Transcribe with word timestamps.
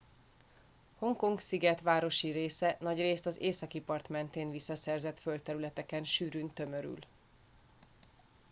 hongkong 0.97 1.39
sziget 1.39 1.81
városi 1.81 2.31
része 2.31 2.77
nagyrészt 2.79 3.25
az 3.25 3.41
északi 3.41 3.79
part 3.81 4.09
mentén 4.09 4.51
visszaszerzett 4.51 5.19
földterületeken 5.19 6.03
sűrűn 6.03 6.49
tömörül 6.49 6.99